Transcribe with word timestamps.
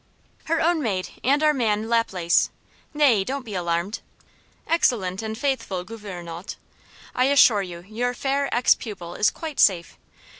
"Her 0.45 0.59
own 0.59 0.81
maid, 0.81 1.09
and 1.23 1.43
our 1.43 1.53
man 1.53 1.87
Laplace. 1.87 2.49
Nay, 2.91 3.23
don't 3.23 3.45
be 3.45 3.53
alarmed, 3.53 3.99
excellent 4.65 5.21
and 5.21 5.37
faithful 5.37 5.83
gouvernante! 5.83 6.55
I 7.13 7.25
assure 7.25 7.61
you 7.61 7.81
your 7.87 8.15
fair 8.15 8.51
ex 8.51 8.73
pupil 8.73 9.13
is 9.13 9.29
quite 9.29 9.59
safe. 9.59 9.99